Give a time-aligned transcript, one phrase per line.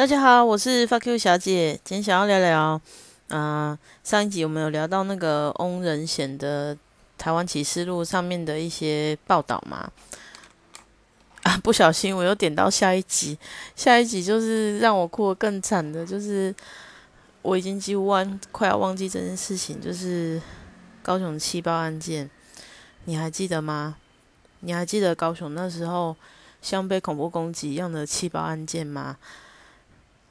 [0.00, 2.80] 大家好，我是 Fuck You 小姐，今天想要聊聊，
[3.28, 6.74] 啊，上一集我们有聊到那个翁仁显的
[7.18, 9.92] 《台湾启示录》上面的一些报道嘛？
[11.44, 13.38] 啊，不小心我又点到下一集，
[13.76, 16.54] 下一集就是让我哭得更惨的，就是
[17.42, 20.40] 我已经几乎忘快要忘记这件事情，就是
[21.02, 22.30] 高雄气爆案件，
[23.04, 23.96] 你还记得吗？
[24.60, 26.16] 你还记得高雄那时候
[26.62, 29.18] 像被恐怖攻击一样的气爆案件吗？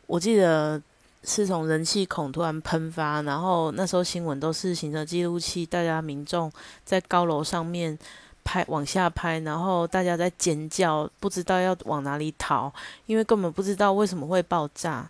[0.10, 0.82] 我记得
[1.24, 6.52] 是从人气孔突然喷发，然后那时候新闻都是行车记录器，大家民众
[6.84, 7.96] 在高楼上面
[8.44, 12.74] 拍往下拍，然后大家在尖叫，不知道要往哪里逃，
[13.06, 15.08] 因为根本不知道为什么会爆炸。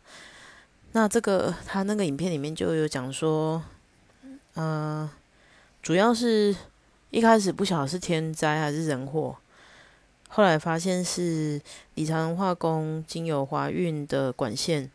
[0.91, 3.63] 那这个他那个影片里面就有讲说，
[4.55, 5.09] 呃，
[5.81, 6.53] 主要是
[7.09, 9.33] 一开始不晓得是天灾还是人祸。
[10.31, 11.59] 后来发现是
[11.95, 14.89] 李长化工经由华运的管线，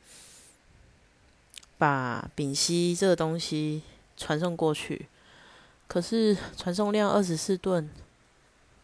[1.77, 3.83] 把丙烯这个东西
[4.17, 5.07] 传送过去，
[5.89, 7.91] 可是传送量二十四吨，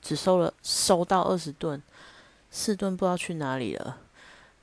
[0.03, 1.81] 只收了收到二十吨，
[2.51, 3.99] 四吨不知道去哪里了。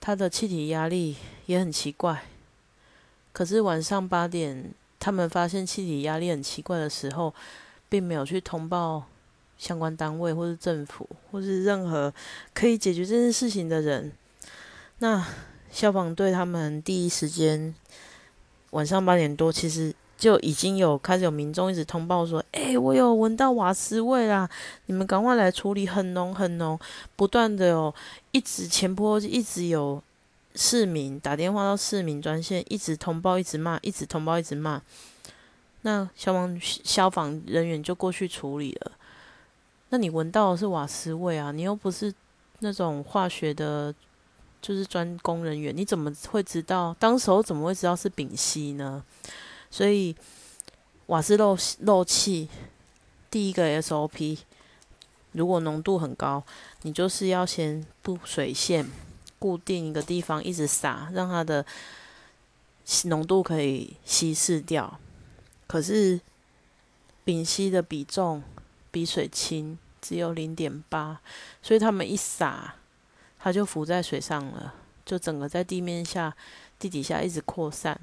[0.01, 2.25] 它的气体压力也很奇怪，
[3.31, 7.33] 可是晚上八点，他们发现气体压力很奇怪的时候，
[7.87, 9.05] 并没有去通报。
[9.57, 12.13] 相关单位，或是政府，或是任何
[12.53, 14.11] 可以解决这件事情的人，
[14.99, 15.25] 那
[15.71, 17.73] 消防队他们第一时间
[18.71, 24.49] 晚上八点多，其实就已经有开始有民众一直通报说：“哎，我有闻到瓦斯味啦，
[24.87, 26.79] 你们赶快来处理，很浓很浓。”
[27.15, 27.93] 不断的哦，
[28.31, 30.01] 一直前坡一直有
[30.55, 34.81] 市民打电话到市民专线，一直通报，一直骂，一直通报，一直骂。
[35.81, 38.91] 那消防消防人员就过去处理了。
[39.89, 41.51] 那你闻到的是瓦斯味啊？
[41.51, 42.13] 你又不是
[42.59, 43.93] 那种化学的，
[44.61, 46.93] 就是专工人员，你怎么会知道？
[46.99, 49.01] 当时候怎么会知道是丙烯呢？
[49.71, 50.13] 所以
[51.05, 52.49] 瓦斯漏漏气，
[53.31, 54.39] 第一个 SOP，
[55.31, 56.43] 如果浓度很高，
[56.81, 58.85] 你就是要先布水线，
[59.39, 61.65] 固定一个地方，一直撒，让它的
[63.05, 64.99] 浓度可以稀释掉。
[65.65, 66.19] 可是
[67.23, 68.43] 丙烯的比重。
[68.97, 71.21] 比水轻，只有零点八，
[71.61, 72.73] 所以他们一撒，
[73.37, 74.73] 它就浮在水上了，
[75.05, 76.35] 就整个在地面下、
[76.79, 77.95] 地底下一直扩散，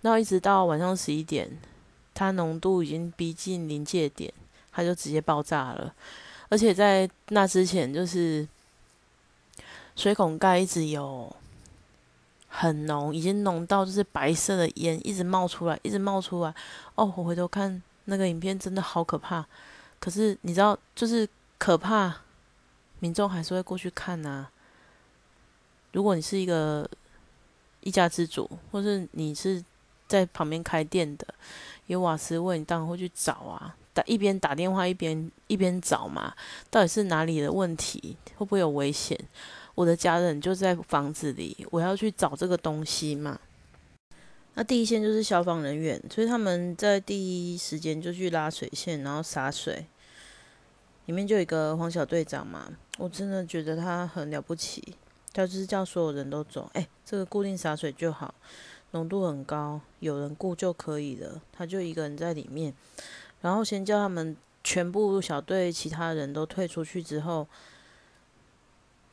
[0.00, 1.50] 然后一直到晚上十一点，
[2.14, 4.32] 它浓度已经逼近临界点，
[4.72, 5.92] 它就直接爆炸了。
[6.48, 8.48] 而且在那之前，就是
[9.96, 11.30] 水孔盖一直有
[12.48, 16.54] 很浓，已经浓到就是白色的烟一直冒出来，一直冒出来。
[16.94, 19.44] 哦，我回头看那个影片，真的好可怕。
[20.00, 21.28] 可是你知道，就是
[21.58, 22.22] 可怕，
[23.00, 24.48] 民众还是会过去看呐。
[25.92, 26.88] 如果你是一个
[27.80, 29.62] 一家之主，或是你是
[30.06, 31.26] 在旁边开店的，
[31.86, 33.74] 有瓦斯问，你当然会去找啊。
[33.94, 36.32] 打一边打电话一边一边找嘛，
[36.70, 38.16] 到底是哪里的问题？
[38.36, 39.18] 会不会有危险？
[39.74, 43.40] 我的家人就在房子里，我要去找这个东西嘛。
[44.58, 49.86] 那第一线就是消防人员，所以他们在第一时间就去拉水线，然后洒水。
[51.06, 54.96] 里面就有一个黄小队长嘛，我真的觉得他很了不起。
[55.32, 58.34] 他就是叫所有人都走，哎，这个固定洒水就好，
[58.90, 61.40] 浓度很高，有人顾就可以了。
[61.52, 62.74] 他就一个人在里面，
[63.40, 67.46] 然后先叫他们全部小队其他人都退出去之后，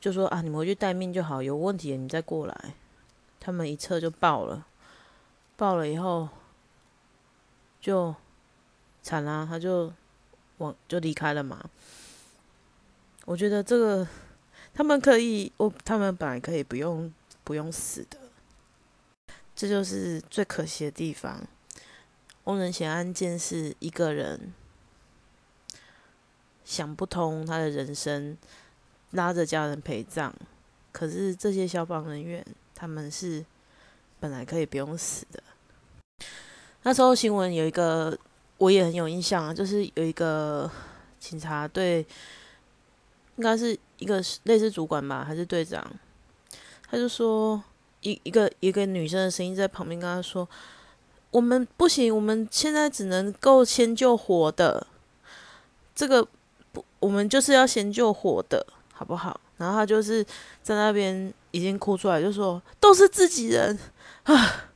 [0.02, 2.74] 就说啊，你们回去待命就好，有问题你再过来。
[3.40, 4.66] 他们一撤就爆了。
[5.58, 6.28] 爆了以后，
[7.80, 8.14] 就
[9.02, 9.94] 惨啦，他就
[10.58, 11.64] 往就离开了嘛。
[13.24, 14.06] 我觉得这个
[14.74, 17.14] 他们可以，我他们本来可以不用
[17.44, 18.20] 不用死的，
[19.56, 21.42] 这就是最可惜的地方。
[22.44, 24.54] 翁仁贤案件是一个人
[26.66, 28.38] 想不通他的人生，
[29.12, 30.34] 拉着家人陪葬，
[30.92, 33.46] 可是这些消防人员他们是。
[34.18, 35.44] 本来可以不用死的。
[36.88, 38.16] 那时候新闻有一个，
[38.60, 40.70] 我也很有印象啊，就是有一个
[41.20, 42.06] 警察对，
[43.38, 45.84] 应该是一个类似主管吧，还是队长，
[46.88, 47.60] 他就说
[48.02, 50.48] 一一个一个女生的声音在旁边跟他说
[51.32, 54.86] ：“我们不行，我们现在只能够先救活的，
[55.96, 56.24] 这个
[56.72, 60.24] 不，我们就是要先救活的，好不好？”然后他就是
[60.62, 63.80] 在那边已经哭出来，就说：“都是自己人。”
[64.26, 64.70] 啊，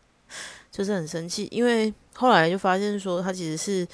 [0.80, 3.86] 就是很生气，因为后来就发现说，他其实是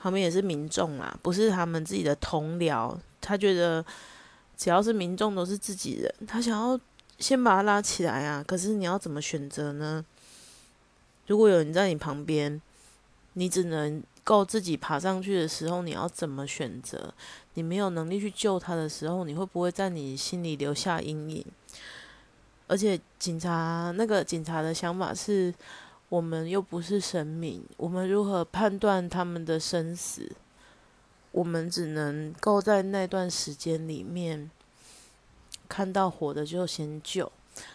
[0.00, 2.96] 旁边也是民众啦，不是他们自己的同僚。
[3.20, 3.84] 他觉得
[4.56, 6.80] 只要是民众都是自己人，他想要
[7.18, 8.42] 先把他拉起来啊！
[8.46, 10.02] 可是你要怎么选择呢？
[11.26, 12.58] 如果有人在你旁边，
[13.34, 17.12] 你只能够自己爬上去的时候，你要怎么选择？
[17.52, 21.44] 你没有能力去救他的时候，你会不会在你心里留下阴影？
[22.66, 25.54] 而且警察那个警察的想法是：
[26.08, 30.30] 我们又不是神明，我们如何判断他们的生死？
[31.32, 34.50] 我们只能够在那段时间里面
[35.68, 37.30] 看到活的就先救。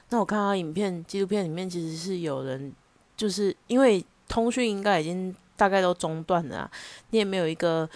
[0.09, 2.73] 那我看到影片纪录片里面，其实是有人，
[3.15, 6.69] 就是因为通讯应该已经大概都中断了，
[7.11, 7.87] 你也没有一个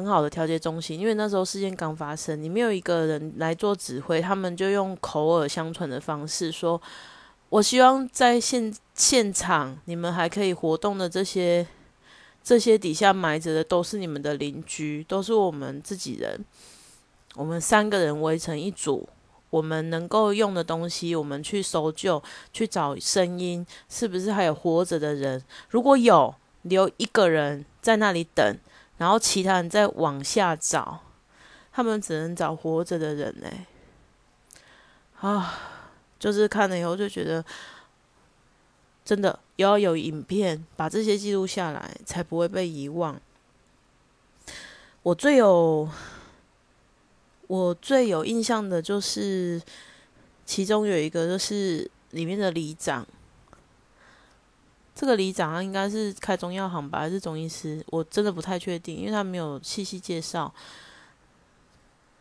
[0.00, 6.80] 很好的调节中心，因为那时候事件刚发生，你没有一个人来做指挥，他们就用口耳相传的方式说
[7.50, 11.66] ：“我希望在现现场你们还可以活动的这些。”
[12.42, 16.42] 这些底下埋着的都是你们的邻居，都是我们自己人。
[17.34, 19.06] 我们三个人围成一组，
[19.50, 22.20] 我们能够用的东西，我们去搜救，
[22.50, 25.44] 去找声音，是不是还有活着的人？
[25.68, 28.56] 如果有，留一个人在那里等，
[29.00, 31.00] 然后其他人再往下找。
[31.72, 33.64] 他们只能找活着的人嘞。
[35.20, 35.58] 啊，
[36.18, 37.42] 就是看了以后就觉得。
[39.02, 43.20] 真的要有影片把这些记录下来，才不会被遗忘。
[45.02, 45.88] 我最有
[47.48, 49.60] 我最有印象的就是，
[50.46, 53.04] 其中有一个就是里面的里长。
[55.00, 57.82] 这个里长应该是开中药行吧，还是中医师？
[57.88, 60.52] 我真的不太确定，因为他没有细细介绍。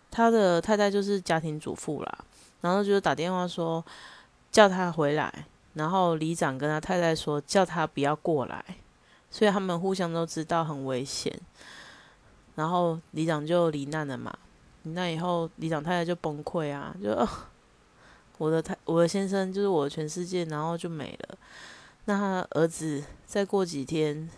[0.09, 2.19] 他的太太就是家庭主妇啦，
[2.61, 3.83] 然后就是打电话说
[4.49, 5.43] 叫他回来。
[5.73, 8.63] 然后里长跟他太太说，叫他不要过来，
[9.29, 11.37] 所以他们互相都知道很危险。
[12.55, 14.33] 然后里长就罹难了嘛，
[14.83, 17.27] 罹难以后，里长太太就崩溃啊，就
[18.39, 21.37] 我的太我的先生就是我的全世界，然后就没了。
[22.05, 24.29] 那他儿子再过几天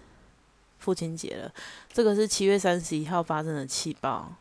[0.80, 1.54] 父亲节了，
[1.94, 4.34] 这个是七月三十一号发生的气爆，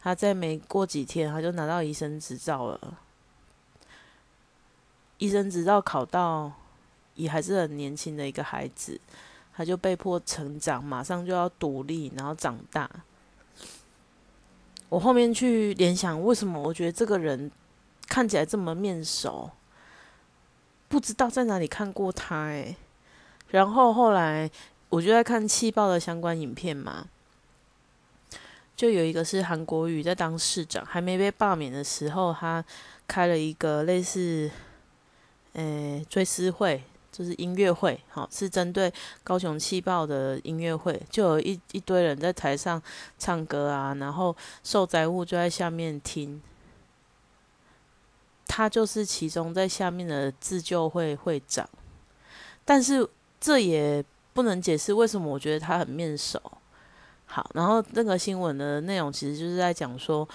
[0.00, 2.98] 他再没过几天，他就拿到医生执照了。
[5.18, 6.52] 医生执照考到，
[7.14, 9.00] 也还是很年轻的一个孩子，
[9.54, 12.88] 他就被迫成长，马上就要独立，然后长大。
[14.88, 17.50] 我后面去联想，为什么我觉得这个人
[18.06, 19.50] 看起来这么面熟？
[20.88, 22.76] 不知道在哪里看过他诶。
[23.48, 24.50] 然后后来
[24.88, 27.06] 我就在看气爆的相关影片嘛，
[28.76, 32.64] 就有一个是韩国瑜在当市长，还没被罢免的时候，他
[33.06, 34.50] 开了一个类似。
[35.54, 38.92] 诶，追思会就是音乐会，好，是针对
[39.24, 42.80] 高雄气爆的音乐会，就有一一堆人在台上
[43.18, 46.40] 唱歌啊，然后受灾户就在下面听。
[48.58, 51.64] 他就是其中在下面的自救会会长，
[52.64, 53.08] 但是
[53.40, 56.42] 这也不能解释为什么我觉得他很面熟。
[57.26, 60.28] 好，然后那个新闻的内容其实就是在讲说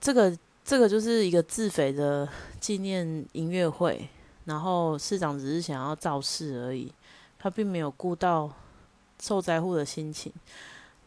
[0.00, 0.34] 这个。
[0.64, 2.28] 这个就是一个自肥的
[2.60, 4.06] 纪念音乐会，
[4.44, 6.92] 然后市长只是想要造势而已，
[7.38, 8.50] 他并没有顾到
[9.18, 10.30] 受灾户的心情。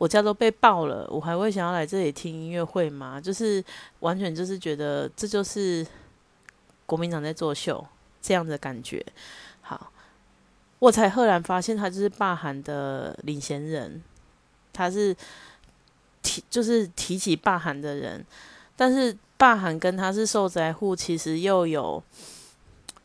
[0.02, 3.22] 我家都被爆了，我还会想要来这里听音乐会吗？
[3.22, 3.64] 就是
[4.00, 5.86] 完全就是觉得这就是
[6.88, 7.86] 国民党在作秀
[8.20, 9.06] 这样的感觉。
[9.62, 9.92] 好，
[10.80, 14.02] 我才赫然发现他就是罢韩的领衔人，
[14.74, 15.16] 他是
[16.24, 18.26] 提就是提起罢韩的人，
[18.76, 19.16] 但是。
[19.38, 22.04] 霸韩跟他是受灾户，其实又有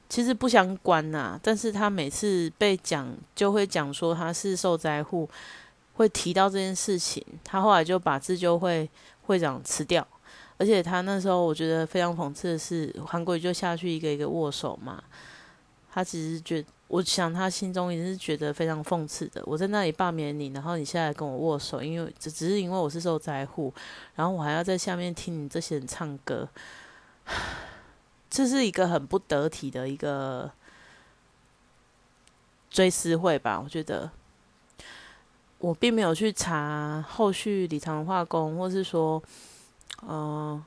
[0.07, 1.41] 其实不相关呐。
[1.43, 5.27] 但是他每次被讲，就会讲说他是受灾户，
[5.97, 7.23] 会提到这件事情。
[7.45, 8.89] 他后来就把自救会
[9.23, 10.07] 会长辞掉，
[10.57, 15.03] 而且他那时候我觉得非常讽刺的是，韩国瑜就下去一个一个握手嘛。
[15.93, 19.43] 他只是觉，我想他心中也是觉得非常讽刺的。
[19.47, 23.73] 我在那里罢免你，然后你现在跟我握手，因为只只是因为我是受灾户，
[24.15, 26.47] 然后我还要在下面听你这些人唱歌，
[28.29, 30.51] 这是一个很不得体的一个
[32.69, 33.59] 追思会吧？
[33.59, 34.11] 我觉得
[35.59, 39.23] 我并没有去查后续礼堂化工，或是说，
[40.07, 40.63] 嗯，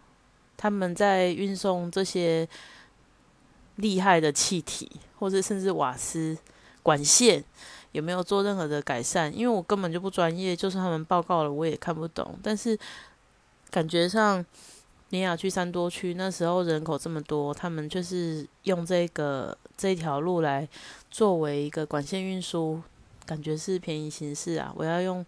[0.55, 2.47] 他们在运送这些。
[3.75, 6.37] 厉害的气体，或者甚至瓦斯
[6.83, 7.41] 管线
[7.93, 9.33] 有没有做任何的改善？
[9.33, 12.37] 因为我根本就不专业，就算他们报告了，我也看不懂。
[12.43, 12.77] 但是
[13.71, 14.45] 感觉上，
[15.11, 20.67] 尼亚区三多区那时候人口这么多，他们就是用这个这条路来
[21.09, 22.81] 作为一个管线运输，
[23.29, 24.73] 感觉是便宜形式啊！
[24.75, 25.23] 我要用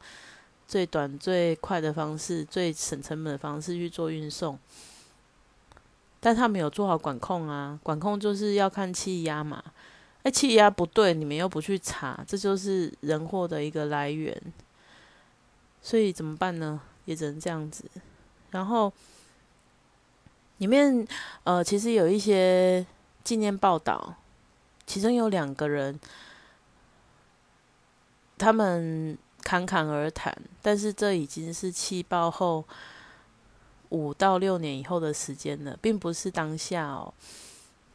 [0.67, 4.58] 最短最快的方式、最省成本的方式去做运送。
[6.20, 9.63] 但他没有做好管控啊，管控就是要看气压嘛。
[10.24, 14.36] 哎，气压不对，你们又不去查，这就是人祸的一个来源。
[15.79, 16.81] 所以怎么办呢？
[17.05, 17.86] 也只能这样子。
[18.50, 18.91] 然后
[20.58, 21.08] 里面
[21.43, 22.84] 呃，其实有一些
[23.24, 24.15] 纪念报道，
[24.88, 26.00] 其中有两个人，
[28.41, 32.65] 他们侃侃而谈，但是这已经是气爆后
[33.89, 37.13] 五到六年以后的时间了，并不是当下哦。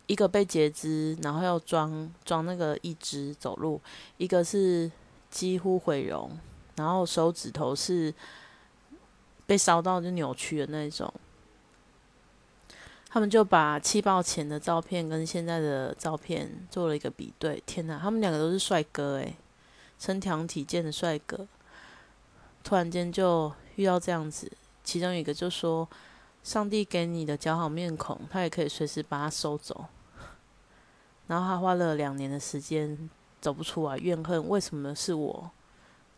[0.07, 3.81] 一个被截肢，然后要装装那个义肢走路；
[4.19, 4.89] 一个是
[5.31, 6.31] 几乎毁容，
[6.77, 8.15] 然后手指头是
[9.47, 11.13] 被烧到就扭曲的那种。
[13.09, 17.61] 他们就把气爆前的照片跟现在的照片做了一个比对。
[17.67, 19.35] 天哪，他们两个都是帅哥诶，
[19.99, 21.47] 身强体健的帅哥，
[22.63, 24.51] 突然间就遇到这样子。
[24.85, 25.89] 其中一个就说
[26.45, 29.87] ：“上帝给你的姣好面孔，他也可以随时把它收走。”
[31.27, 33.11] 然后他花了两年的时间
[33.41, 35.51] 走不出来，怨恨为什么是我？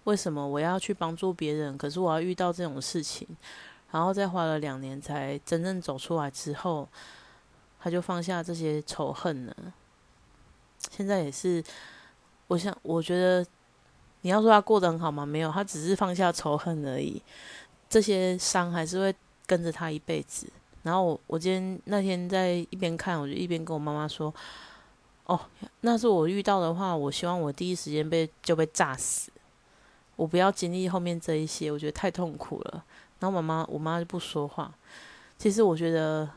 [0.04, 1.76] 为什么我要去帮助别人？
[1.78, 3.26] 可是我要遇到这种事情，
[3.90, 6.88] 然后再花了两年才真正走出来之后，
[7.80, 9.56] 他就放下这些仇恨了。
[10.90, 11.62] 现在也是，
[12.46, 13.46] 我想，我觉得
[14.28, 15.24] 你要说他过得很好吗？
[15.24, 17.22] 没有，他只是放下仇恨而已。
[17.88, 19.14] 这些伤还是会
[19.46, 20.46] 跟着他一辈子。
[20.82, 24.32] 然后我我今天那天在一边看，我就一边跟我妈妈说。
[25.24, 25.40] 哦，
[25.80, 29.30] 那是我遇到的话，我希望我第一时间被就被炸死，
[30.16, 32.84] 我不要经历后面这一些，我觉得太痛苦了。
[33.20, 34.70] 然后妈妈，我妈就不说话。
[35.38, 36.28] 其实我觉得，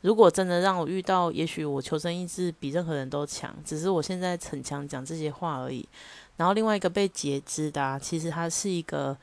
[0.00, 5.86] 如果真的让我遇到，也许我求生意志比任何人都强，只是我现在逞强讲这些话而已。
[6.36, 9.16] 然后另外一个被截肢的，其实他是一个，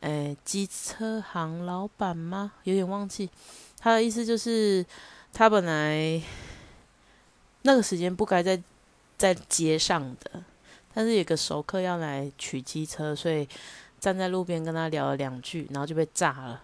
[0.00, 2.52] 诶，机车行老板吗？
[2.62, 3.28] 有点忘记。
[3.78, 4.84] 他的意思就是，
[5.32, 6.22] 他本来。
[7.66, 8.62] 那个时间不该在
[9.16, 10.44] 在街上的，
[10.92, 13.48] 但是有个熟客要来取机车，所以
[13.98, 16.62] 站在路边跟他聊了两句，然后就被炸了。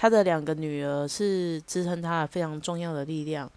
[0.00, 3.50] 他的两个女儿是支撑他非常重要的力量。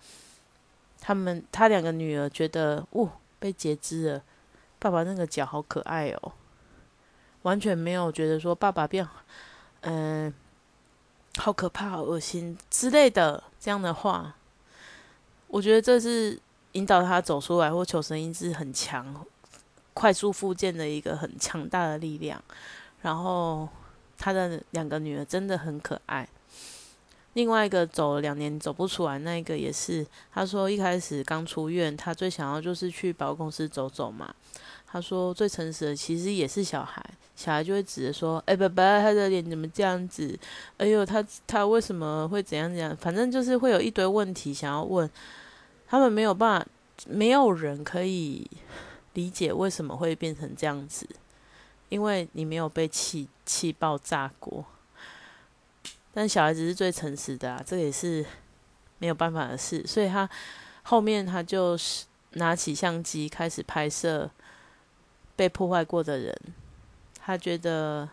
[1.00, 3.08] 他们他两个女儿觉得，哦，
[3.38, 4.24] 被截肢了，
[4.80, 6.32] 爸爸那个脚好可爱哦，
[7.44, 9.08] 完全没有觉得说爸爸变，
[9.82, 10.34] 嗯，
[11.38, 14.36] 好可怕、好恶心之类的这样的话。
[15.48, 16.40] 我觉得这是
[16.72, 19.24] 引导他走出来或求生意志很强、
[19.94, 22.42] 快速复健的一个很强大的力量。
[23.04, 23.70] 然后
[24.22, 26.30] 他的两个女儿真的很可爱。
[27.34, 34.34] 另外一个走了两年走不出来，那一个也是他说一开始刚出院，他最想要就是去百货公司走走嘛。
[34.86, 37.04] 他说最诚实的其实也是小孩，
[37.36, 40.38] 小孩就会指着说：“哎，爸爸，他的脸怎么这样子？
[40.78, 42.96] 哎呦，他他为什么会怎样怎样？
[42.98, 45.10] 反正就是会有一堆问题想要问。”
[45.88, 46.68] 他们没有办法，
[47.08, 48.50] 没有人可以
[49.14, 51.06] 理解为什么会变成这样子，
[51.92, 54.66] 因为你没有被气气爆炸过。
[56.12, 58.26] 但小孩子是最诚实的啊，这也是
[58.98, 59.86] 没有办法的事。
[59.86, 60.28] 所以他
[60.82, 61.78] 后面他就
[62.32, 64.28] 拿起相机开始拍摄
[65.36, 66.36] 被破坏过的人，
[67.20, 68.10] 他觉得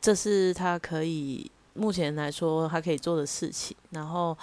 [0.00, 4.38] 这是他可以目前来说他可以做的事情，然后。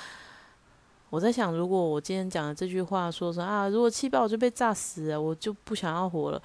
[1.11, 6.41] 我在想，如果我今天讲的这句话说说啊，如果气爆我就被炸死了，我就不想要活了。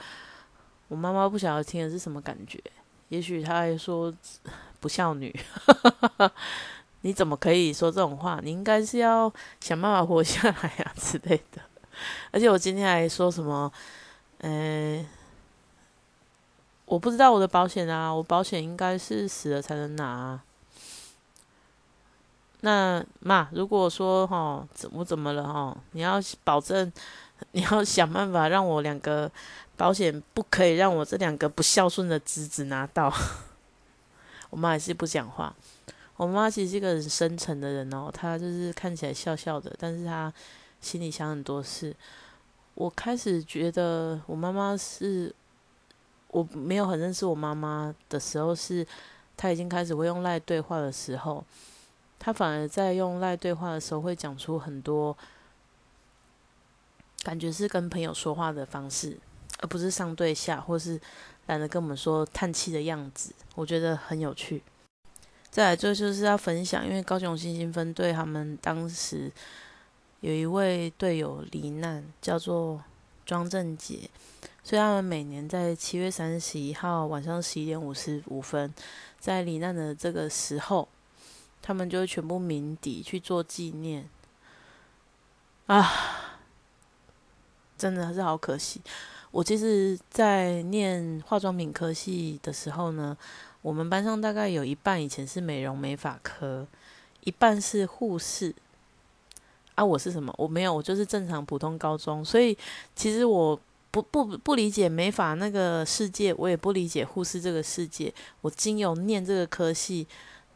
[0.89, 2.63] 我妈妈不想要听的是什么感觉？
[3.09, 4.13] 也许她还说
[4.81, 5.35] 不孝女，
[7.03, 8.41] 你怎么可以说这种话？
[8.43, 11.63] 你应该是要想办法活下来啊 之类的。
[12.31, 13.73] 而且我今天还说什么？
[14.39, 15.07] 嗯，
[16.85, 20.41] 我不知道我的保险啊，我保险应该是死了才能拿。
[22.61, 25.77] 那妈，如果说哈，我怎么了哈？
[25.93, 26.93] 你要保证，
[27.53, 29.31] 你要想办法让我两个
[29.77, 33.13] 保险不可以让我这两个不孝顺的侄子拿到。
[34.51, 35.55] 我妈还是不讲话。
[36.17, 40.33] 我妈其实是一个很深沉的人哦，她就是看起来笑笑的，但是她
[40.81, 41.95] 心里想很多事。
[42.75, 45.35] 我开始觉得我妈妈是，
[46.29, 48.87] 我没有很认识我妈妈的时候，是
[49.37, 51.45] 她已经开始会用赖对话的时候。
[52.19, 55.15] 她反而在用赖对话的时候，会讲出很多
[57.23, 59.19] 感觉是跟朋友说话的方式，
[59.61, 61.01] 而不是上对下，或是
[61.47, 63.33] 懒得跟我们说叹气的样子。
[63.55, 64.63] 我觉得很有趣。
[65.51, 69.33] 再来，最后就是要分享，因为高雄新兴分队他们当时
[70.21, 72.83] 有一位队友罹难，叫做
[73.25, 74.11] 庄正杰，
[74.63, 78.75] 所以他们每年在七月三十一号晚上十一点五十五分，
[79.19, 80.87] 在罹难的这个时候，
[81.63, 84.07] 他们就会全部鸣笛去做纪念。
[85.67, 85.91] 啊，
[87.79, 88.83] 真的是好可惜。
[89.37, 93.15] 我其实，在念化妆品科系的时候呢，
[93.61, 96.67] 我们班上大概有一半以前是美容美发科，
[97.23, 98.55] 一半是护士。
[99.75, 100.35] 啊，我是什么？
[100.39, 102.25] 我没有，我就是正常普通高中。
[102.25, 102.57] 所以
[102.95, 108.11] 其实我不不不理解美发那个世界，我也不理解护士这个世界。
[108.41, 110.07] 我经由念这个科系，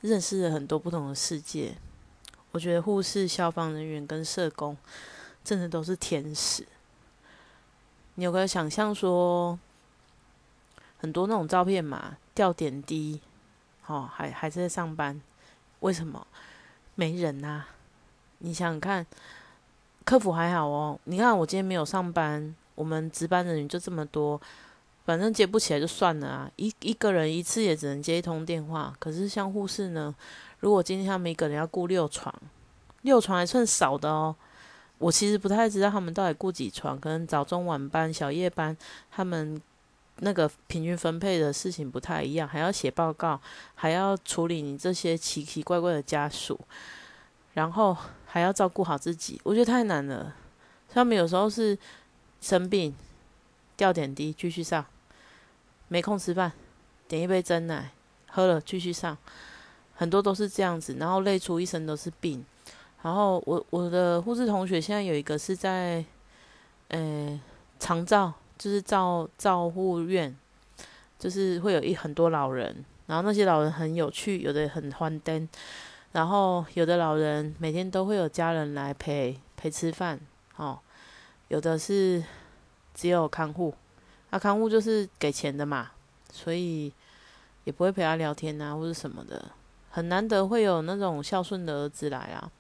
[0.01, 1.75] 认识了很多不同的世界。
[2.53, 4.75] 我觉得护士、消防人员跟社工，
[5.45, 6.67] 真的都是天使。
[8.21, 9.59] 你有个想象说，
[10.99, 13.19] 很多那种照片嘛，吊点滴，
[13.87, 15.19] 哦，还还在上班，
[15.79, 16.27] 为什么？
[16.97, 17.65] 没人呐。
[18.41, 19.07] 你想想看，
[20.05, 21.01] 客服还好哦。
[21.05, 24.39] 你看我今天没有上班，我们值班的人就这么多，
[25.07, 26.51] 反正接不起来就算了啊。
[26.57, 28.95] 一一个人一次也只能接一通电话。
[28.99, 30.15] 可是像护士呢，
[30.59, 32.35] 如果今天他们一个人要顾六床，
[33.01, 34.37] 六床还算少的哦。
[35.01, 38.77] 我其实不太知道他们到底顾几床，可能早中晚班、小夜班，
[39.11, 39.61] 他们
[40.19, 43.41] 那个平均分配的事情不太一样，还要写报告，
[43.75, 46.61] 还要处理你这些奇奇怪怪的家属。
[47.55, 50.37] 然后还要照顾好自己，我觉得太难了。
[50.89, 51.77] 他们有时候是
[52.41, 52.95] 生病，
[53.77, 54.85] 吊点滴继续上，
[55.89, 56.53] 没空吃饭，
[57.09, 57.91] 点一杯真奶
[58.29, 59.17] 喝了继续上，
[59.95, 62.45] 很多都是这样子，然后累出一身都是病。
[63.03, 66.05] 然后我我的护士同学现在有一个是在，
[66.89, 67.41] 呃，
[67.79, 70.37] 长照，就是照照护院，
[71.19, 75.49] 就是会有一很多老人，然后那些老人很有趣，有的很欢登。
[76.13, 80.21] 然后有的老人每天都会有家人来陪陪吃饭，
[80.57, 80.79] 哦，
[81.49, 82.23] 有的是
[82.93, 83.73] 只有看护，
[84.31, 85.93] 那看护就是给钱的嘛，
[86.33, 86.93] 所以
[87.63, 89.53] 也不会陪他聊天啊或者什么的，
[89.89, 92.51] 很难得会有那种孝顺的儿子来啊。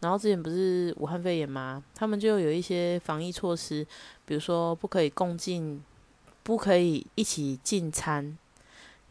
[0.00, 1.82] 然后之前不是武汉肺炎吗？
[1.94, 3.86] 他们就有一些防疫措施，
[4.24, 5.82] 比如说不可以共进，
[6.42, 8.36] 不可以一起进餐。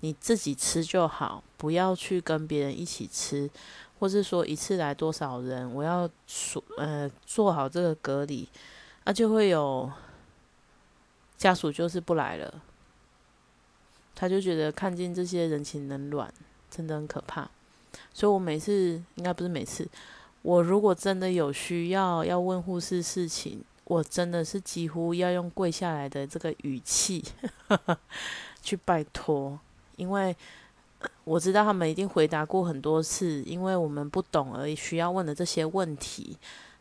[0.02, 3.50] 你自己吃就好，不要去跟别人一起吃，
[3.98, 8.48] 或是说一次来多少人，我要说呃做好这个隔离，
[9.06, 9.92] 那就会有
[11.36, 12.62] 家属就是不来了，
[14.14, 16.32] 他就觉得看见这些人情冷暖
[16.70, 17.50] 真的很可怕，
[18.14, 19.88] 所以我每次应该不是每次，
[20.48, 27.22] 我如果真的有需要要问护士事情，我真的是几乎要用跪下来的这个语气
[28.64, 29.60] 去拜托。
[29.98, 30.34] 因为
[31.26, 36.38] 我知道他们一定回答过很多次，因为我们不懂而需要问的这些问题。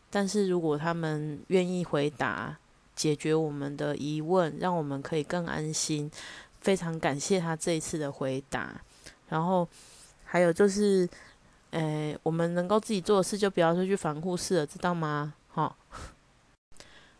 [0.09, 2.57] 但是如果他们愿意回答，
[2.95, 6.09] 解决我们的疑问，让我们可以更安心，
[6.61, 8.79] 非常感谢他这一次的回答。
[9.27, 9.67] 然后
[10.23, 11.09] 还有就是，
[11.71, 15.33] 诶，我们能够自己做的事，就不要说去防护室了，知道吗？
[15.47, 15.75] 好。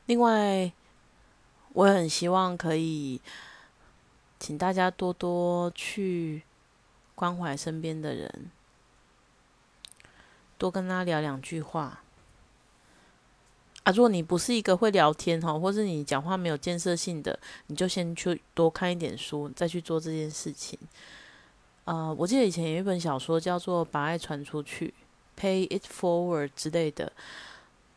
[0.06, 0.72] 另外，
[1.74, 3.22] 我也很希望可以。
[4.40, 6.44] 请大家多多去
[7.16, 8.52] 关怀身边的人，
[10.60, 12.04] 多跟他聊两句话。
[13.82, 20.78] 啊，如果你不是一个会聊天哈，或是你讲话没有建设性的，你就先去多看一点书，再去做这件事情。
[21.88, 24.94] 呃，我记得以前有一本小说叫做《把爱传出去》
[25.42, 27.10] （Pay It Forward） 之类的，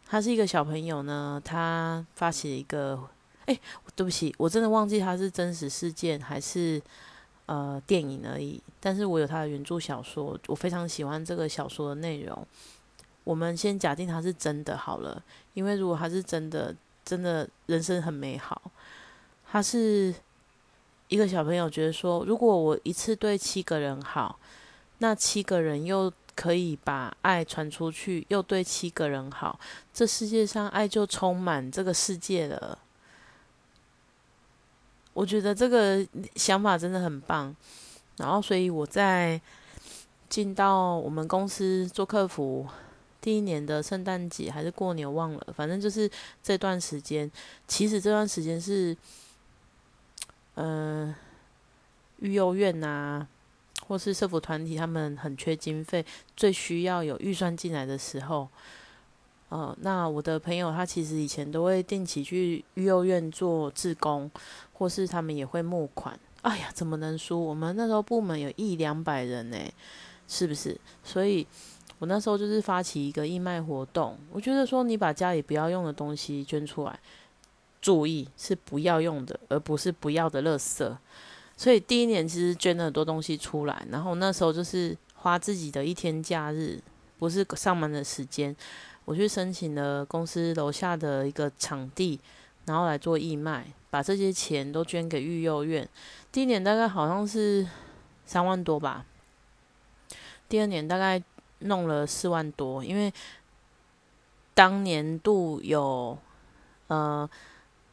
[0.07, 3.09] 他是一个小朋友呢，他发起了一个。
[3.47, 3.59] 哎，
[3.97, 6.81] 对不起，我真的忘记他是真实事件还是
[7.47, 8.63] 呃电影而已。
[8.79, 12.47] 但是我有他的原著小说，我非常喜欢这个小说的内容。
[13.25, 15.21] 我们先假定它是真的好了，
[15.55, 16.73] 因为如果它是真的，
[17.05, 18.71] 真的人生很美好。
[19.51, 20.15] 他是
[21.11, 24.39] 一个小朋友觉得说，如果我一次对七个人好，
[24.99, 29.59] 那七个人又可以把爱传出去，又对七个人好，
[29.93, 32.79] 这世界上爱就充满这个世界了。
[35.13, 37.55] 我觉得这个想法真的很棒，
[38.19, 39.39] 然后所以我在
[40.29, 42.65] 进到我们公司做客服
[43.21, 46.09] 第一年的圣诞节还是过年忘了，反正就是
[46.41, 47.29] 这段时间，
[47.67, 48.97] 其实这段时间是，
[50.55, 51.15] 呃，
[52.19, 53.27] 育幼院呐，
[53.87, 56.05] 或是社福团体他们很缺经费，
[56.37, 58.49] 最需要有预算进来的时候。
[59.49, 64.31] 呃，那我的朋友他其实以前都会定期去育幼院做志工，
[64.73, 66.19] 或是他们也会募款。
[66.43, 67.45] 哎呀，怎么能输？
[67.45, 69.59] 我们那时候部门有一两百人呢，
[70.29, 70.79] 是不是？
[71.03, 71.45] 所以
[71.99, 74.17] 我那时候就是发起一个义卖活动。
[74.33, 76.99] 我觉得说，你把家里不要用的东西捐出来，
[77.81, 80.97] 注意是不要用的，而不是不要的垃圾。
[81.57, 86.81] 所以第一年其实捐了很多东西出来，然后那时候就是花自己的一天假日，
[87.19, 88.57] 不是上班的时间，
[89.05, 92.19] 我去申请了公司楼下的一个场地，
[92.65, 95.87] 然后来做义卖，把这些钱都捐给育幼院。
[96.33, 97.67] 第一年大概好像是
[98.25, 99.05] 三万多吧，
[100.49, 101.23] 第二年大概
[101.59, 103.13] 弄了四万多，因为
[104.55, 106.17] 当年度有
[106.87, 107.29] 呃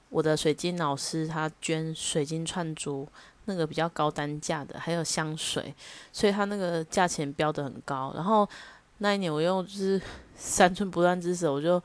[0.10, 3.08] 我的水晶老师他捐水晶串珠。
[3.50, 5.74] 那个比较高单价的，还有香水，
[6.12, 8.12] 所以他那个价钱标的很高。
[8.14, 8.46] 然后
[8.98, 10.02] 那一年我用就是
[10.36, 11.82] 三寸不烂之舌，我就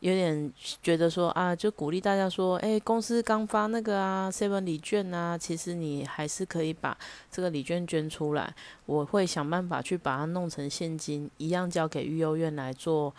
[0.00, 0.52] 有点
[0.82, 6.94] 觉得说啊，就鼓励大家说，哎，公司刚发那个啊，seven 礼券啊，其实你还是可以把
[7.30, 8.54] 这个礼券捐出来，
[8.84, 13.14] 我会想办法去把它弄成现金，一样交给育幼院来做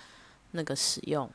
[0.51, 1.27] 那个使用。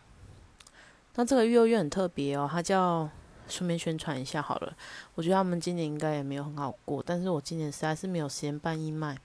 [1.15, 3.11] 那这个育幼院很特别哦，它叫。
[3.47, 4.75] 顺便宣传一下好了，
[5.15, 9.19] 我觉得他们今年应该也没有很好过，但是我今年实在是没有时间办义卖。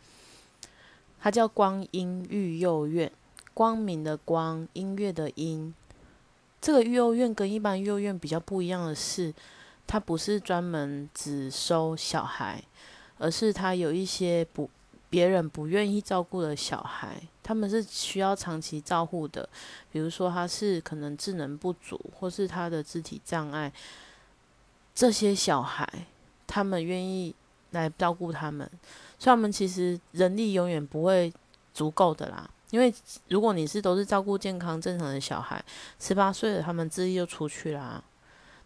[1.21, 3.09] 它叫光阴育幼院，
[3.53, 5.73] 光明的光，音乐的音。
[6.59, 9.33] 这个育幼院跟一般育幼院比较不一样的是，
[9.87, 12.61] 它不是专门只收小孩，
[13.19, 14.69] 而是它有一些不
[15.09, 19.47] 别人不愿意照顾的小孩，他们是需要长期照护的。
[19.91, 23.71] 比如说他是可能智能不足，或是他的肢体障碍。
[24.93, 25.87] 这些小孩，
[26.45, 27.33] 他们愿意
[27.71, 28.69] 来照顾他们，
[29.17, 31.31] 所以我们其实人力永远不会
[31.73, 32.49] 足够的啦。
[32.71, 32.93] 因为
[33.29, 35.63] 如果你是都是照顾健康正常的小孩，
[35.99, 38.03] 十八岁了，他们自立就出去啦。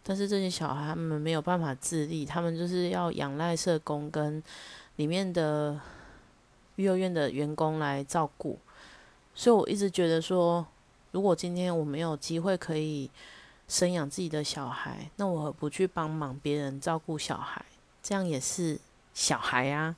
[0.01, 4.43] 但是这些小孩他们没有办法自立，他们就是要仰赖社工跟
[4.97, 5.79] 里面的
[6.75, 8.59] 育幼院的员工来照顾。
[9.33, 10.65] 所以我一直觉得说，
[11.11, 13.09] 如果今天我没有机会可以。
[13.65, 17.63] 生养自己的小孩，那我不去帮忙别人照顾小孩，
[18.03, 18.77] 这样也是
[19.13, 19.95] 小孩啊。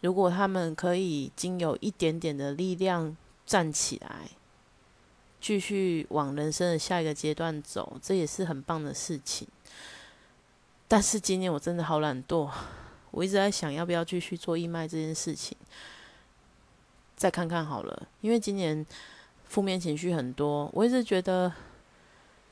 [0.00, 3.14] 如果他们可以经有一点点的力量
[3.44, 4.30] 站起来，
[5.40, 9.46] 继续往人生的下一个阶段走，这也是很棒的事情。
[10.86, 12.48] 但是今年我真的好懒惰，
[13.10, 15.54] 我一直在想要不要继续做义卖这件事情，
[17.16, 18.06] 再看看好了。
[18.20, 18.84] 因为今年
[19.44, 21.52] 负面情绪很多，我一直觉得。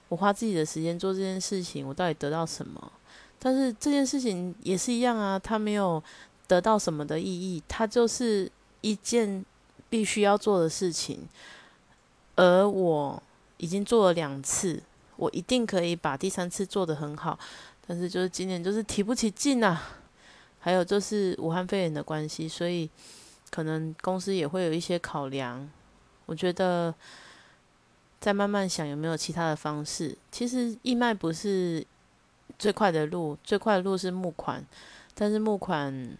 [0.09, 2.92] 我花自己的时间做这件事情，我到底得到什么？
[3.38, 6.05] 但是这件事情也是一样啊，它没有
[6.46, 9.42] 得到什么的意义，它就是一件
[9.88, 11.27] 必须要做的事情。
[12.37, 13.22] 而我
[13.57, 14.83] 已经做了两次，
[15.16, 17.38] 我一定可以把第三次做得很好。
[17.87, 19.83] 但是就是今年就是提不起劲啊，
[20.59, 22.90] 还有就是武汉肺炎的关系，所以
[23.52, 25.70] 可能公司也会有一些考量。
[26.26, 26.92] 我觉得。
[28.22, 30.16] 再慢慢想有没有其他的方式。
[30.30, 31.84] 其实义卖不是
[32.56, 34.64] 最快的路，最快的路是募款。
[35.12, 36.16] 但是募款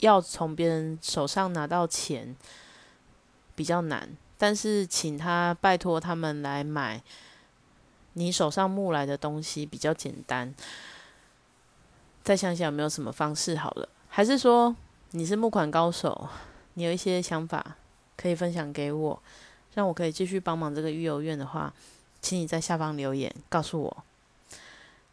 [0.00, 2.34] 要从别人手上拿到钱
[3.54, 4.08] 比较难。
[4.38, 7.02] 但是请他拜托他们来买
[8.14, 10.54] 你手上募来的东西比较简单。
[12.24, 13.86] 再想想有没有什么方式好了？
[14.08, 14.74] 还是说
[15.10, 16.30] 你是募款高手，
[16.74, 17.76] 你有一些想法
[18.16, 19.22] 可以分享给我？
[19.74, 21.72] 让我可以继续帮忙这个育幼院的话，
[22.20, 24.04] 请你在下方留言告诉我。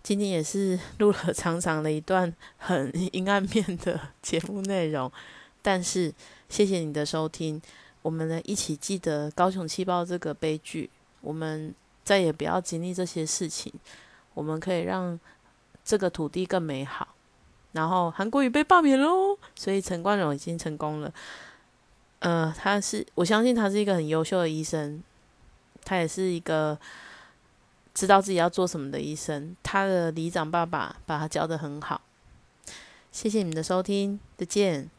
[0.03, 5.11] 今天也是录了长长的一段很阴暗面的节目内容，
[5.61, 6.13] 但是
[6.47, 7.61] 谢谢你的收听。
[8.01, 10.89] 我们呢一起记得高雄气爆这个悲剧，
[11.21, 13.71] 我们再也不要经历这些事情。
[14.33, 15.19] 我们可以让
[15.83, 17.09] 这个土地更美好。
[17.73, 21.13] 然后韩国瑜被罢免喽，所以陈冠荣已经成功了。
[22.19, 25.01] 呃，他是我相信他是一个很优秀的医生，
[25.83, 26.77] 他也是一个
[27.93, 29.55] 知道自己要做什么的医生。
[29.63, 32.01] 他的里长爸爸把他教的很好。
[33.11, 34.89] 谢谢你们的收听，再见。